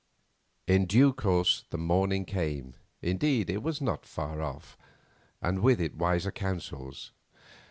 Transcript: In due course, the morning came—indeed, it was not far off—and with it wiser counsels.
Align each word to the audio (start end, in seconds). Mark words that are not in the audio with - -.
In 0.65 0.87
due 0.87 1.13
course, 1.13 1.65
the 1.69 1.77
morning 1.77 2.25
came—indeed, 2.25 3.51
it 3.51 3.61
was 3.61 3.81
not 3.81 4.03
far 4.07 4.41
off—and 4.41 5.59
with 5.61 5.79
it 5.79 5.93
wiser 5.93 6.31
counsels. 6.31 7.11